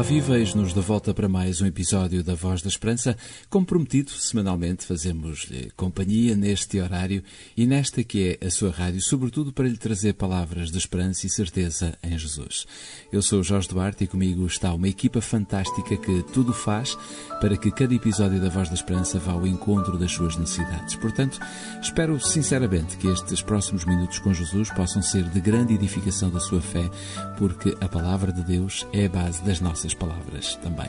[0.00, 0.38] Olá, viva!
[0.54, 3.14] nos de volta para mais um episódio da Voz da Esperança.
[3.50, 7.22] Como prometido, semanalmente fazemos-lhe companhia neste horário
[7.54, 11.30] e nesta que é a sua rádio, sobretudo para lhe trazer palavras de esperança e
[11.30, 12.66] certeza em Jesus.
[13.12, 16.96] Eu sou Jorge Duarte e comigo está uma equipa fantástica que tudo faz
[17.40, 20.96] para que cada episódio da Voz da Esperança vá ao encontro das suas necessidades.
[20.96, 21.38] Portanto,
[21.82, 26.62] espero sinceramente que estes próximos minutos com Jesus possam ser de grande edificação da sua
[26.62, 26.90] fé,
[27.36, 30.88] porque a palavra de Deus é a base das nossas nossas palavras também.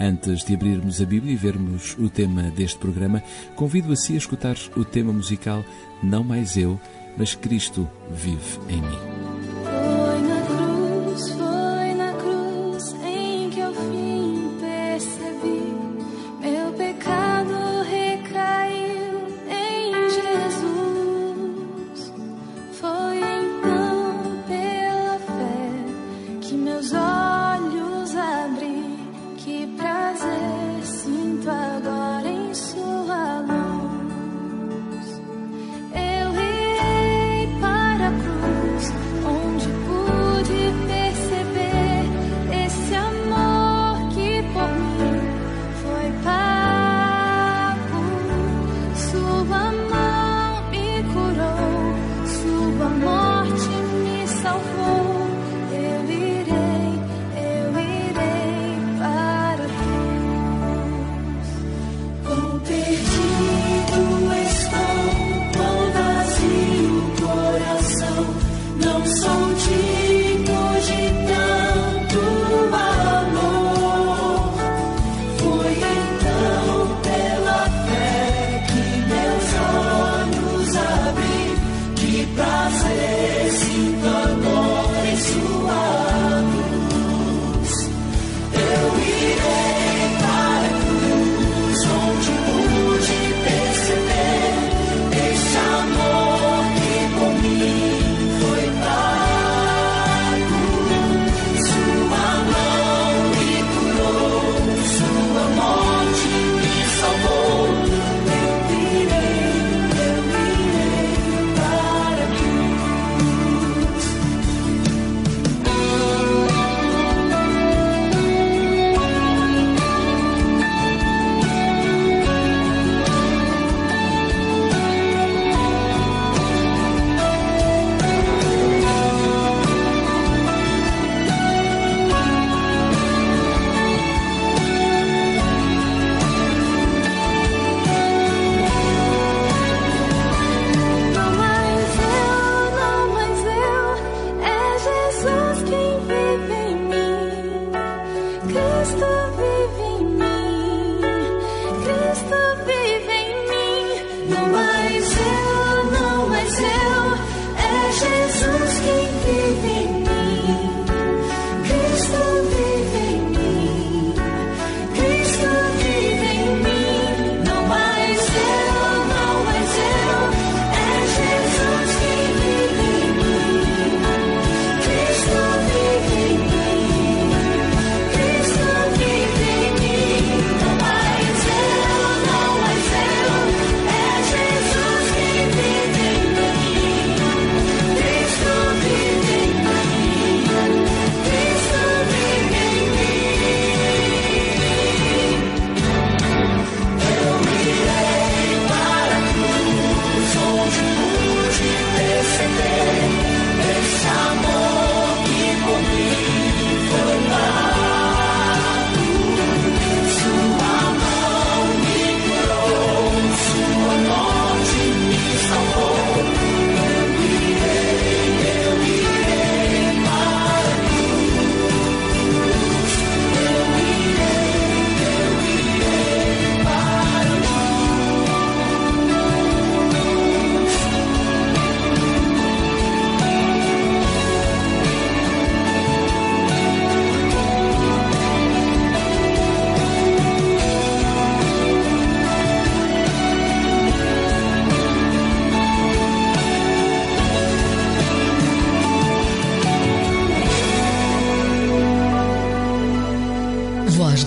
[0.00, 3.22] Antes de abrirmos a Bíblia e vermos o tema deste programa,
[3.54, 5.64] convido a si a escutar o tema musical
[6.02, 6.80] Não Mais Eu,
[7.16, 9.21] mas Cristo vive em mim.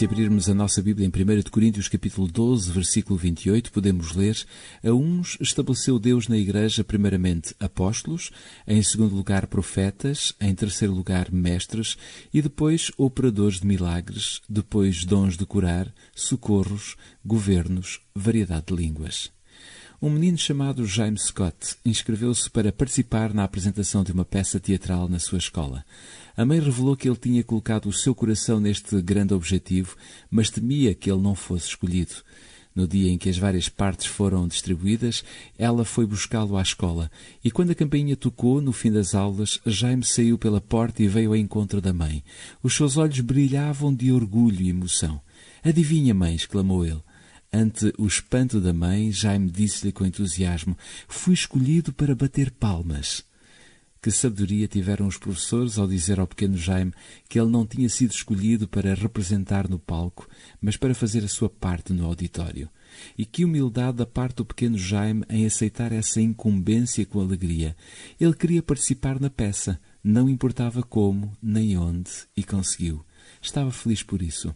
[0.00, 4.34] Se abrirmos a nossa Bíblia em 1 Coríntios capítulo 12, versículo 28, podemos ler:
[4.82, 8.30] A uns estabeleceu Deus na igreja primeiramente apóstolos,
[8.66, 11.98] em segundo lugar profetas, em terceiro lugar mestres
[12.32, 19.30] e depois operadores de milagres, depois dons de curar, socorros, governos, variedade de línguas.
[20.02, 25.18] Um menino chamado James Scott inscreveu-se para participar na apresentação de uma peça teatral na
[25.18, 25.84] sua escola.
[26.34, 29.94] A mãe revelou que ele tinha colocado o seu coração neste grande objetivo,
[30.30, 32.14] mas temia que ele não fosse escolhido.
[32.74, 35.22] No dia em que as várias partes foram distribuídas,
[35.58, 37.10] ela foi buscá-lo à escola,
[37.44, 41.32] e quando a campainha tocou, no fim das aulas, Jaime saiu pela porta e veio
[41.32, 42.24] ao encontro da mãe.
[42.62, 45.20] Os seus olhos brilhavam de orgulho e emoção.
[45.62, 47.02] Adivinha, mãe, exclamou ele.
[47.52, 50.76] Ante o espanto da mãe, Jaime disse-lhe com entusiasmo:
[51.08, 53.24] Fui escolhido para bater palmas.
[54.02, 56.94] Que sabedoria tiveram os professores ao dizer ao pequeno Jaime
[57.28, 60.26] que ele não tinha sido escolhido para representar no palco,
[60.58, 62.70] mas para fazer a sua parte no auditório.
[63.18, 67.76] E que humildade da parte do pequeno Jaime em aceitar essa incumbência com alegria.
[68.18, 73.04] Ele queria participar na peça, não importava como, nem onde, e conseguiu.
[73.42, 74.54] Estava feliz por isso.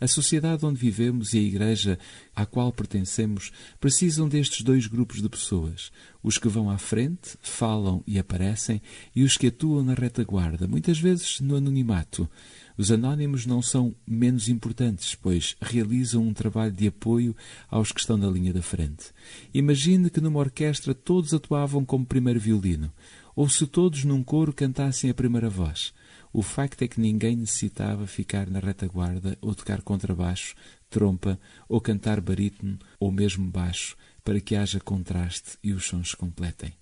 [0.00, 1.98] A sociedade onde vivemos e a Igreja
[2.34, 5.92] à qual pertencemos precisam destes dois grupos de pessoas:
[6.22, 8.82] os que vão à frente, falam e aparecem,
[9.14, 12.28] e os que atuam na retaguarda, muitas vezes no anonimato.
[12.76, 17.36] Os anónimos não são menos importantes, pois realizam um trabalho de apoio
[17.70, 19.12] aos que estão na linha da frente.
[19.52, 22.92] Imagine que numa orquestra todos atuavam como primeiro violino,
[23.36, 25.92] ou se todos num coro cantassem a primeira voz.
[26.32, 30.54] O facto é que ninguém necessitava ficar na retaguarda ou tocar contrabaixo,
[30.88, 31.38] trompa
[31.68, 36.72] ou cantar barítono ou mesmo baixo para que haja contraste e os sons se completem.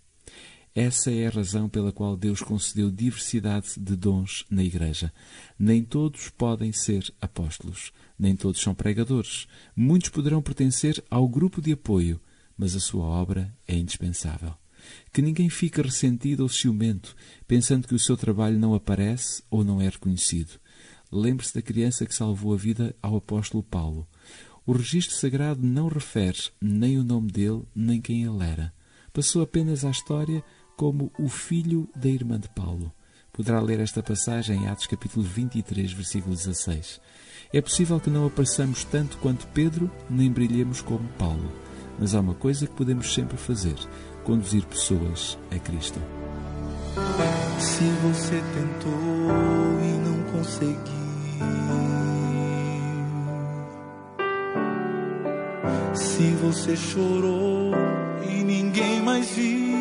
[0.73, 5.13] Essa é a razão pela qual Deus concedeu diversidade de dons na Igreja.
[5.59, 9.49] Nem todos podem ser apóstolos, nem todos são pregadores.
[9.75, 12.21] Muitos poderão pertencer ao grupo de apoio,
[12.57, 14.55] mas a sua obra é indispensável.
[15.13, 17.17] Que ninguém fique ressentido ou ciumento,
[17.47, 20.59] pensando que o seu trabalho não aparece ou não é reconhecido.
[21.13, 24.07] Lembre-se da criança que salvou a vida ao apóstolo Paulo.
[24.65, 28.73] O registro sagrado não refere nem o nome dele, nem quem ele era.
[29.13, 30.45] Passou apenas à história
[30.77, 32.93] como o filho da irmã de Paulo.
[33.33, 37.01] Poderá ler esta passagem em Atos capítulo 23, versículo 16.
[37.53, 41.51] É possível que não apareçamos tanto quanto Pedro, nem brilhemos como Paulo.
[41.99, 43.77] Mas há uma coisa que podemos sempre fazer:
[44.31, 45.99] conduzir pessoas a Cristo.
[47.59, 48.93] Se você tentou
[49.83, 50.79] e não conseguiu,
[55.95, 57.73] se você chorou
[58.23, 59.81] e ninguém mais viu,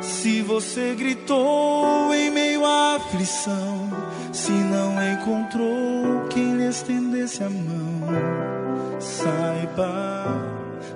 [0.00, 3.90] se você gritou em meio à aflição,
[4.32, 8.67] se não encontrou quem lhe estendesse a mão
[9.00, 10.26] saiba,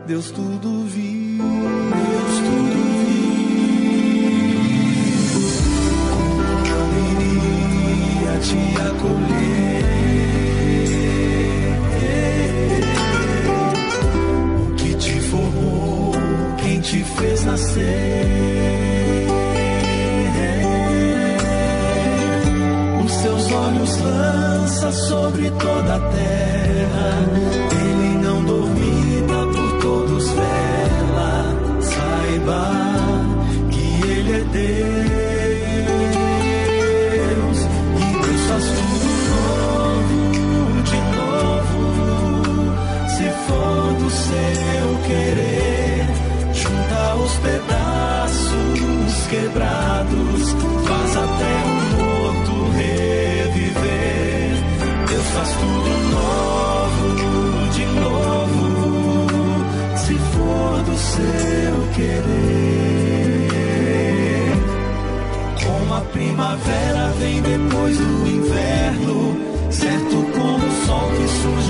[0.06, 3.23] Deus tudo viu, Deus tudo viu.
[8.42, 9.85] Te acolher.
[14.59, 16.12] O que te formou,
[16.59, 18.26] quem te fez nascer.
[23.04, 26.31] Os seus olhos lança sobre toda a terra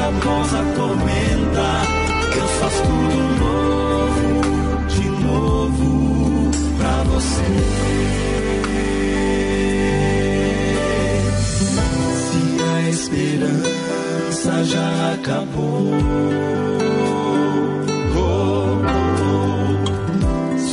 [0.03, 1.67] após a tormenta,
[2.35, 4.27] Deus faz tudo novo,
[4.89, 7.47] de novo pra você.
[12.19, 15.93] Se a esperança já acabou.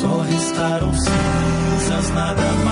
[0.02, 2.69] Só restaram cinzas, nada mais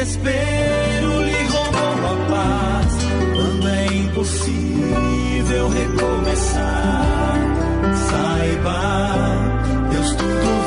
[0.00, 2.92] desespero lhe roubou a paz.
[3.34, 7.38] Quando é impossível recomeçar,
[8.08, 8.80] saiba,
[9.90, 10.59] Deus tudo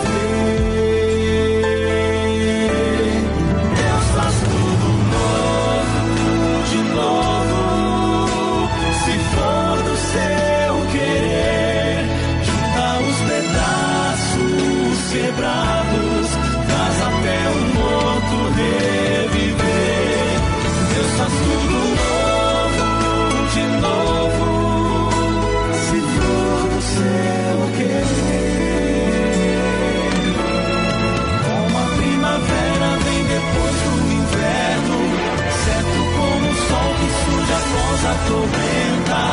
[38.53, 38.73] vê.
[38.93, 39.25] tormenta,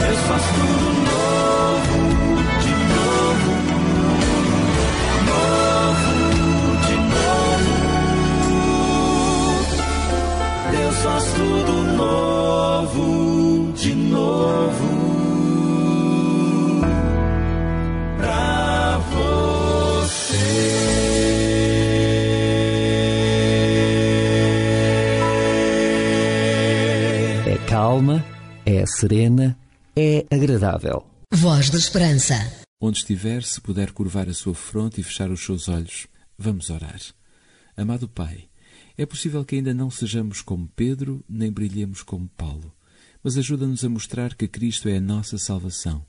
[0.00, 1.98] Deus faz tudo novo,
[2.62, 3.52] de novo,
[5.26, 6.12] novo,
[6.86, 7.72] de novo.
[10.70, 14.88] Deus faz tudo novo, de novo.
[18.18, 20.36] Pra você.
[27.46, 28.24] É calma,
[28.68, 29.58] é serena,
[29.96, 31.02] é agradável.
[31.32, 32.34] Voz da Esperança.
[32.78, 36.06] Onde estiver, se puder curvar a sua fronte e fechar os seus olhos,
[36.36, 37.00] vamos orar.
[37.74, 38.46] Amado Pai,
[38.96, 42.70] é possível que ainda não sejamos como Pedro, nem brilhemos como Paulo,
[43.24, 46.04] mas ajuda-nos a mostrar que Cristo é a nossa salvação.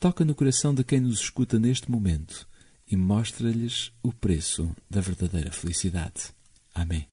[0.00, 2.44] Toca no coração de quem nos escuta neste momento
[2.90, 6.32] e mostra-lhes o preço da verdadeira felicidade.
[6.74, 7.06] Amém.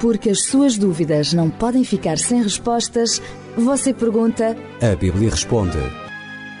[0.00, 3.20] Porque as suas dúvidas não podem ficar sem respostas,
[3.54, 5.76] você pergunta A Bíblia responde.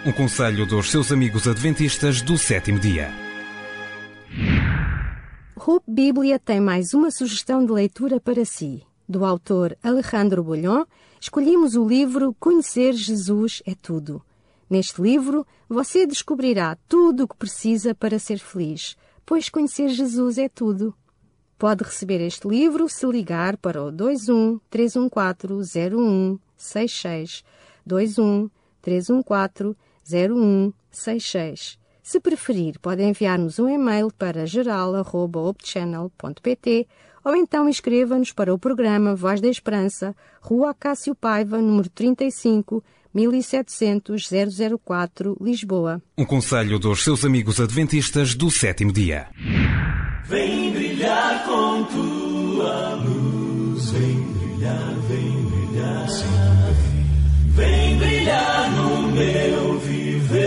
[0.04, 3.10] Um conselho dos seus amigos adventistas do sétimo dia.
[5.56, 8.82] Rup Bíblia tem mais uma sugestão de leitura para si.
[9.08, 10.84] Do autor Alejandro Bolhon,
[11.18, 14.22] escolhemos o livro Conhecer Jesus é Tudo.
[14.68, 20.48] Neste livro, você descobrirá tudo o que precisa para ser feliz, pois conhecer Jesus é
[20.48, 20.94] tudo.
[21.60, 27.44] Pode receber este livro se ligar para o 21 314 0166
[27.84, 28.48] 21
[28.80, 31.78] 314 0166.
[32.02, 36.88] Se preferir, pode enviar-nos um e-mail para geral.opchannel.pt
[37.22, 44.30] ou então escreva-nos para o programa Voz da Esperança, Rua Cássio Paiva, número 35, 1700
[44.82, 46.00] 004, Lisboa.
[46.16, 49.28] Um conselho dos seus amigos adventistas do sétimo dia.
[50.26, 56.24] Vem brilhar com tua luz, vem brilhar, vem brilhar, sim,
[56.76, 57.00] vem.
[57.52, 60.40] Vem brilhar no meu viver.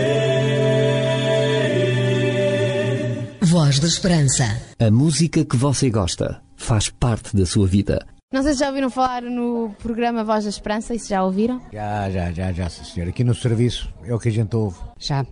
[3.42, 4.44] Voz da Esperança.
[4.78, 8.06] A música que você gosta faz parte da sua vida.
[8.32, 11.60] Não sei se já ouviram falar no programa Voz da Esperança, isso já ouviram?
[11.72, 13.08] Já, já, já, já, sim, senhor.
[13.08, 14.78] Aqui no serviço é o que a gente ouve.
[14.98, 15.24] Já.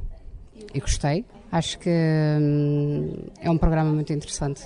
[0.72, 1.24] E gostei.
[1.52, 4.62] Acho que hum, é um programa muito interessante.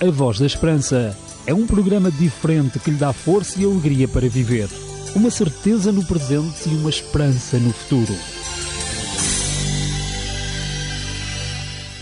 [0.00, 4.28] A Voz da Esperança é um programa diferente que lhe dá força e alegria para
[4.28, 4.68] viver.
[5.14, 8.12] Uma certeza no presente e uma esperança no futuro.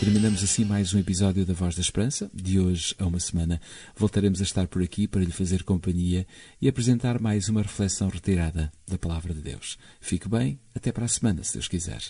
[0.06, 2.30] Terminamos assim mais um episódio da Voz da Esperança.
[2.32, 3.60] De hoje a uma semana
[3.96, 6.24] voltaremos a estar por aqui para lhe fazer companhia
[6.62, 9.76] e apresentar mais uma reflexão retirada da Palavra de Deus.
[10.00, 12.00] Fique bem, até para a semana, se Deus quiser.